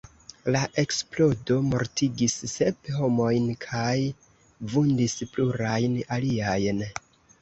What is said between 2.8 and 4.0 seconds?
homojn kaj